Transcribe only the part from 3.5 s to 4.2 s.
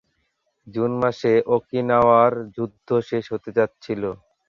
যাচ্ছিল।